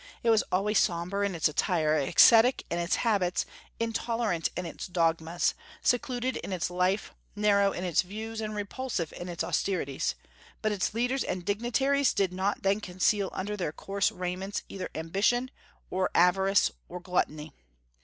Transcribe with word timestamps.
It 0.23 0.31
was 0.31 0.43
always 0.51 0.79
sombre 0.79 1.23
in 1.23 1.35
its 1.35 1.47
attire, 1.47 1.93
ascetic 1.95 2.65
in 2.71 2.79
its 2.79 2.95
habits, 3.05 3.45
intolerant 3.79 4.49
in 4.57 4.65
its 4.65 4.87
dogmas, 4.87 5.53
secluded 5.83 6.37
in 6.37 6.51
its 6.51 6.71
life, 6.71 7.13
narrow 7.35 7.71
in 7.71 7.83
its 7.83 8.01
views, 8.01 8.41
and 8.41 8.55
repulsive 8.55 9.13
in 9.13 9.29
its 9.29 9.43
austerities; 9.43 10.15
but 10.63 10.71
its 10.71 10.95
leaders 10.95 11.23
and 11.23 11.45
dignitaries 11.45 12.15
did 12.15 12.33
not 12.33 12.63
then 12.63 12.81
conceal 12.81 13.29
under 13.31 13.55
their 13.55 13.71
coarse 13.71 14.11
raiments 14.11 14.63
either 14.69 14.89
ambition, 14.95 15.51
or 15.91 16.09
avarice, 16.15 16.71
or 16.89 16.99
gluttony. 16.99 17.53